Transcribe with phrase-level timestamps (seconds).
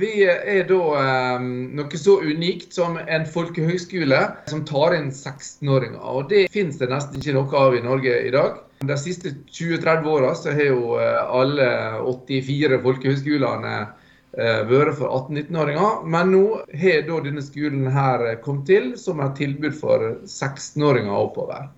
[0.00, 1.42] Vi er da eh,
[1.76, 6.00] noe så unikt som en folkehøgskole som tar inn 16-åringer.
[6.00, 8.60] Og Det finnes det nesten ikke noe av i Norge i dag.
[8.86, 11.68] De siste 20-30 åra har jo eh, alle
[12.06, 16.06] 84 folkehøgskolene eh, vært for 18-19-åringer.
[16.16, 16.44] Men nå
[16.84, 21.68] har da denne skolen her kommet til som et tilbud for 16-åringer oppover.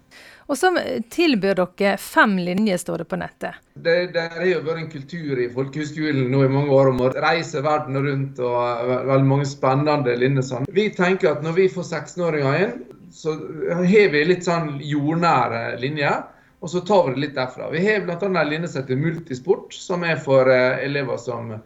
[0.51, 0.73] Og så
[1.13, 3.61] tilbyr dere fem linjer, står det på nettet.
[3.75, 7.13] Det, det har jo vært en kultur i folkehøgskolen nå i mange år om å
[7.15, 10.47] reise verden rundt og veldig mange spennende linjer.
[10.49, 10.69] Sånn.
[10.73, 12.77] Vi tenker at når vi får 16-åringer inn,
[13.13, 13.37] så
[13.69, 16.23] har vi litt sånn jordnære linjer.
[16.63, 17.69] Og så tar vi det litt derfra.
[17.73, 18.17] Vi har bl.a.
[18.23, 21.57] en linje som heter multisport, som er for eh, elever som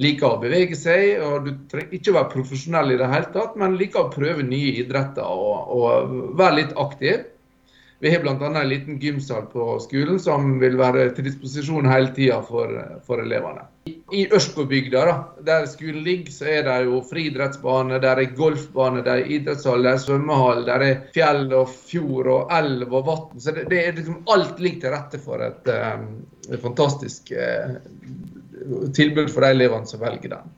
[0.00, 1.20] liker å bevege seg.
[1.20, 4.46] og Du trenger ikke å være profesjonell i det hele tatt, men liker å prøve
[4.46, 7.26] nye idretter og, og være litt aktiv.
[7.98, 8.60] Vi har bl.a.
[8.60, 12.72] en liten gymsal på skolen som vil være til disposisjon hele tida for,
[13.06, 13.62] for, elevene.
[14.12, 15.04] I Ørskobygda,
[15.46, 19.96] der skolen ligger, så er det jo friidrettsbane, der er golfbane, der er idrettshall, der
[19.96, 23.40] er svømmehall, der er fjell og fjord og elv og vann.
[23.40, 26.04] Så det, det, er liksom alt ligger til rette for et, um,
[26.50, 27.78] et fantastisk uh,
[28.98, 30.52] tilbud for de elevene som velger den.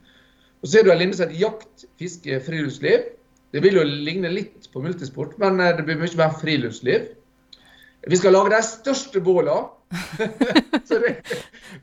[0.59, 3.07] Og Så er det en linje som heter jakt, fiske, friluftsliv.
[3.55, 7.07] Det vil jo ligne litt på multisport, men uh, det blir mye mer friluftsliv.
[8.07, 9.67] Vi skal lage de største bålene.
[10.89, 11.15] så det,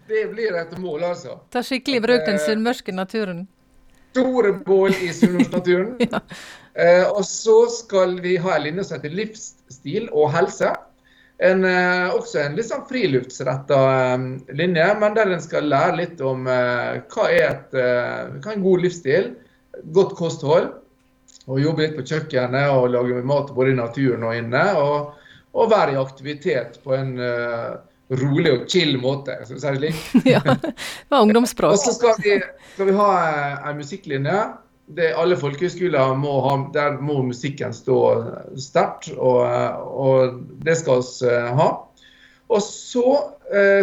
[0.08, 1.40] det, blir et mål, altså.
[1.52, 3.46] Ta skikkelig i bruk den eh, sunnmørske naturen.
[4.14, 5.96] Store bål i sunnmørsnaturen.
[6.06, 6.22] ja.
[6.78, 10.72] eh, og så skal vi ha en linje som heter livsstil og helse.
[11.44, 16.24] En, eh, også en litt sånn friluftsretta eh, linje, men der en skal lære litt
[16.24, 19.34] om eh, hva er et, eh, hva er en god livsstil,
[19.98, 20.72] godt kosthold.
[21.46, 24.66] Og jobbe litt på kjøkkenet og lage mat både i naturen og inne.
[24.80, 25.25] og
[25.56, 27.78] og være i aktivitet på en uh,
[28.20, 29.38] rolig og chill måte.
[29.46, 30.04] Skal vi si det slik?
[30.36, 31.78] ja, det var ungdomsspråk.
[31.78, 32.38] Og så skal vi,
[32.76, 34.44] skal vi ha en eh, musikklinje.
[34.98, 37.98] Det, alle folkehøyskoler må ha, der må musikken stå
[38.62, 39.42] sterkt, og,
[39.82, 41.70] og, det skal vi ha.
[42.54, 43.16] Og så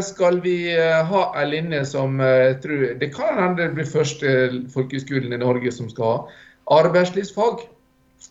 [0.06, 4.30] skal vi ha en linje som jeg tror Det kan hende det blir første
[4.74, 7.64] folkehøyskolen i Norge som skal ha arbeidslivsfag.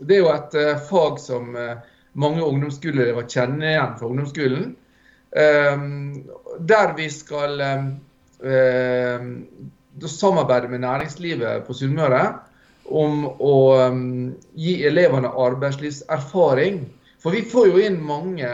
[0.07, 1.51] Det er jo et fag som
[2.19, 4.71] mange ungdomsskoleelever kjenner igjen fra ungdomsskolen.
[5.31, 6.23] Ehm,
[6.59, 7.91] der vi skal ehm,
[10.07, 12.23] samarbeide med næringslivet på Sunnmøre
[12.91, 13.55] om å
[13.85, 16.83] ehm, gi elevene arbeidslivserfaring.
[17.21, 18.49] For vi får jo inn mange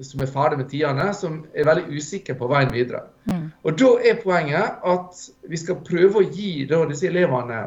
[0.00, 3.02] som er ferdig med tidene, som er veldig usikre på veien videre.
[3.26, 3.48] Mm.
[3.66, 7.64] Og Da er poenget at vi skal prøve å gi da, disse elevene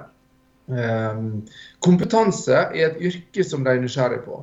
[0.71, 1.21] eh,
[1.83, 4.39] kompetanse i et yrke som de er nysgjerrige på.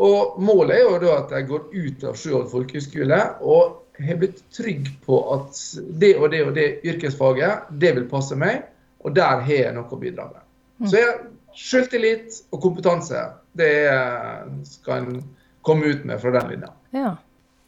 [0.00, 4.40] Og Målet er jo da at jeg går ut av Sjøholt folkehøgskole og har blitt
[4.54, 5.58] trygg på at
[6.00, 8.64] det og det og det yrkesfaget, det vil passe meg,
[9.04, 10.40] og der har jeg noe å bidra med.
[10.80, 10.88] Mm.
[10.88, 11.18] Så jeg,
[11.58, 13.26] selvtillit og kompetanse,
[13.58, 13.74] det
[14.70, 15.20] skal en
[15.62, 16.72] komme ut med fra den linja.
[16.96, 17.12] Ja.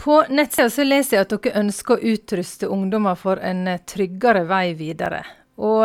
[0.00, 4.74] På nettsida så leser jeg at dere ønsker å utruste ungdommer for en tryggere vei
[4.76, 5.22] videre.
[5.54, 5.84] Og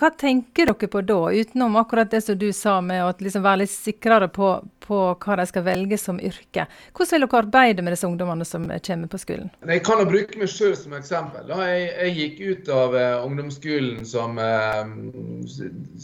[0.00, 3.60] hva tenker dere på da, utenom akkurat det som du sa med å liksom være
[3.64, 4.54] litt sikrere på,
[4.86, 6.64] på, hva de skal velge som yrke?
[6.96, 9.52] Hvordan vil dere arbeide med disse ungdommene som kommer på skolen?
[9.68, 11.52] Jeg kan jo bruke meg selv som eksempel.
[11.52, 14.40] Jeg, jeg, gikk ut av uh, ungdomsskolen som,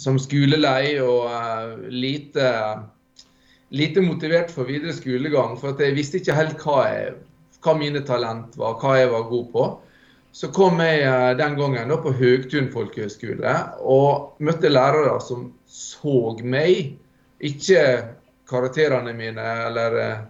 [0.05, 2.53] som skolelei og uh, lite,
[3.73, 5.57] lite, motivert for videre skolegang.
[5.57, 7.17] For jeg visste ikke helt hva, jeg,
[7.65, 9.71] hva mine talent var, hva jeg var god på.
[10.33, 16.95] Så kom jeg eh, den gangen på Høgtun folkehøgskole og møtte lærere som så meg.
[17.43, 17.83] Ikke
[18.51, 20.23] karakterene mine eller eh,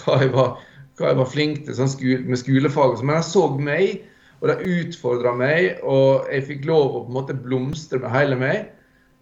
[0.00, 0.60] hva jeg var,
[0.98, 2.98] hva jeg var flink til sånn skole, med skolefag.
[3.00, 4.04] Men de så meg,
[4.40, 8.38] og de utfordra meg, og jeg fikk lov å på en måte blomstre med hele
[8.40, 8.70] meg.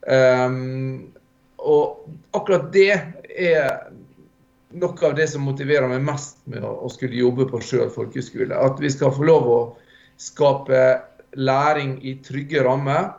[0.08, 1.10] Um,
[1.58, 2.06] og
[2.38, 2.92] akkurat det
[3.34, 3.90] er
[4.78, 8.54] noe av det som motiverer meg mest med å, å skulle jobbe på Sjøl folkehøgskole.
[8.54, 9.60] At vi skal få lov å
[10.18, 10.82] skape
[11.38, 13.14] læring i trygge rammer.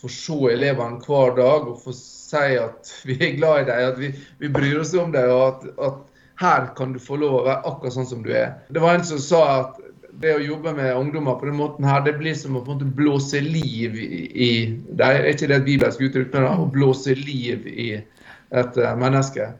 [0.00, 3.98] Få se elevene hver dag og få si at vi er glad i dem, at
[4.00, 5.30] vi, vi bryr oss om dem.
[5.30, 6.04] og at, at,
[6.38, 8.52] her kan du få lov å være akkurat sånn som du er.
[8.70, 9.80] Det var en som sa at
[10.22, 12.78] det å jobbe med ungdommer på den måten her, det blir som å på en
[12.78, 14.50] måte blåse liv i,
[14.86, 19.50] Det er ikke det et bibelsk uttrykk, men å blåse liv i et uh, menneske.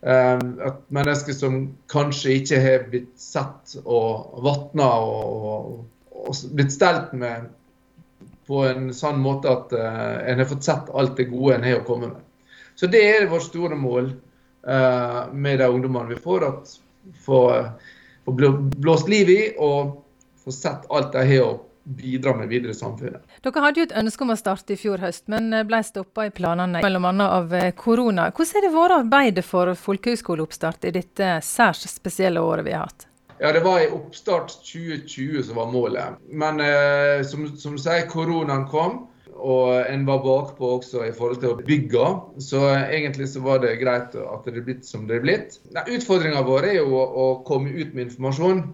[0.00, 1.54] Um, at mennesker som
[1.90, 5.80] kanskje ikke har blitt sett og vatna og, og,
[6.14, 7.48] og, blitt stelt med
[8.46, 11.80] på en sånn måte at uh, en har fått sett alt det gode en har
[11.80, 12.22] å komme med.
[12.78, 14.12] Så det er vårt store mål
[14.70, 16.46] uh, med de ungdommene vi får.
[16.46, 16.76] At
[17.26, 17.42] få,
[18.22, 18.36] få
[18.78, 19.96] blåst liv i og
[20.44, 21.56] få sett alt de har å
[21.96, 23.24] bidra med videre i samfunnet.
[23.44, 26.32] Dere hadde jo et ønske om å starte i fjor høst, men ble stoppa i
[26.34, 27.28] planene bl.a.
[27.28, 28.30] av korona.
[28.30, 32.88] Hvordan har det vært å arbeide for folkehøyskoleoppstart i dette særs spesielle året vi har
[32.88, 33.08] hatt?
[33.38, 36.18] Ja, Det var i oppstart 2020 som var målet.
[36.26, 39.06] Men eh, som, som, du sier, koronaen kom.
[39.38, 42.06] Og en var bakpå også i forhold til å bygge.
[42.42, 45.60] Så egentlig så var det greit at det er blitt som det er blitt.
[45.86, 48.64] Utfordringa vår er jo å komme ut med informasjon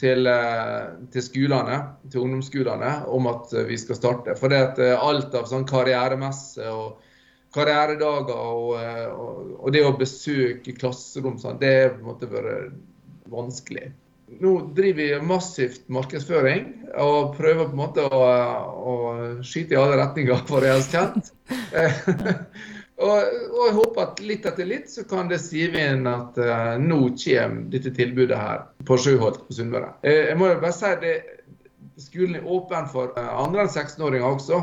[0.00, 1.78] til, eh, til, skolene,
[2.10, 4.36] til ungdomsskolene om at vi skal starte.
[4.38, 7.00] For det at eh, alt av sånn karrieremesse og
[7.54, 12.30] karrieredager og, eh, og, og, det å besøke klasserom, sånn, det har på en måte
[12.30, 12.78] vært
[13.30, 13.90] vanskelig
[14.38, 16.68] nå driver vi massivt markedsføring
[17.02, 18.20] og prøver på en måte å,
[18.92, 18.92] å
[19.42, 21.32] skyte i alle retninger, for å gjøre oss kjent.
[23.00, 23.16] og,
[23.50, 26.98] og, jeg håper at litt etter litt så kan det sive inn at uh, nå
[27.16, 29.94] kommer dette tilbudet her på Sjøholt på Sunnmøre.
[30.04, 31.14] Uh, jeg må bare si det,
[32.00, 34.60] skolen er åpen for uh, andre enn 16-åringer også.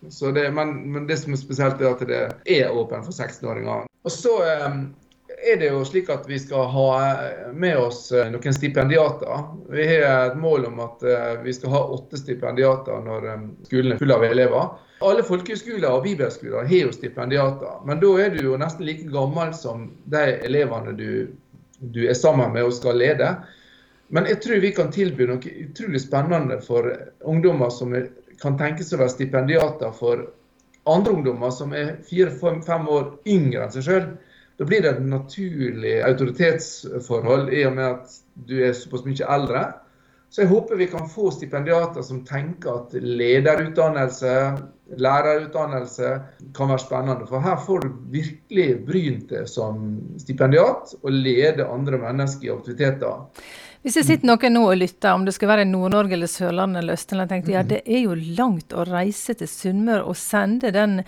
[0.00, 3.88] Det, men, men, det som er spesielt, er at det er åpen for 16-åringer.
[3.90, 4.32] Og så
[4.64, 4.84] um,
[5.42, 6.88] er det jo slik at vi skal ha
[7.52, 9.44] med oss eh, noen stipendiater.
[9.70, 13.94] Vi har et mål om at eh, vi skal ha åtte stipendiater når eh, skolen
[13.94, 14.72] er full av elever.
[15.00, 19.54] Alle folkehøyskoler og bibelskoler har jo stipendiater, men da er du jo nesten like gammel
[19.56, 21.30] som de elevene du,
[21.80, 23.32] du er sammen med og skal lede.
[24.12, 26.90] Men jeg tror vi kan tilby noe utrolig spennende for
[27.24, 27.94] ungdommer som
[28.42, 30.26] kan tenke seg å være stipendiater for
[30.90, 34.10] andre ungdommer som er fire-fem år yngre enn seg sjøl.
[34.60, 39.62] Da blir det et naturlig autoritetsforhold i og med at du er såpass mye eldre.
[40.30, 44.34] Så jeg håper vi kan få stipendiater som tenker at lederutdannelse,
[45.00, 46.12] lærerutdannelse
[46.54, 47.26] kan være spennende.
[47.30, 53.24] For her får du virkelig brynt deg som stipendiat og lede andre mennesker i aktiviteter.
[53.80, 56.98] Hvis det sitter noen nå og lytter, om det skal være Nord-Norge eller Sørlandet eller
[56.98, 60.98] Østlandet, tenkte jeg ja, det er jo langt å reise til Sunnmøre og sende den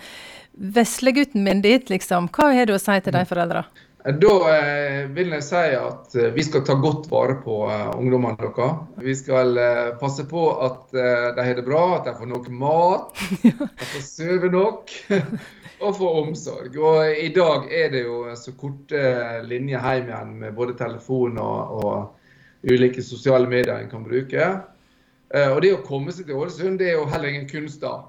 [0.57, 2.31] veslegutten min dit, liksom.
[2.33, 3.61] Hva har du å si til de foreldra?
[4.03, 8.41] Da eh, vil jeg si at eh, vi skal ta godt vare på eh, ungdommene
[8.41, 8.81] deres.
[9.05, 12.49] Vi skal eh, passe på at eh, de har det bra, at de får nok
[12.57, 13.21] mat,
[13.53, 14.97] at de får sove nok
[15.85, 16.81] og får omsorg.
[16.81, 19.05] Og I dag er det jo så korte
[19.45, 22.19] linjer hjem igjen med både telefon og, og
[22.63, 24.49] ulike sosiale medier en kan bruke.
[25.33, 27.99] Eh, og det å komme seg til Ålesund det er jo heller ingen kunst da.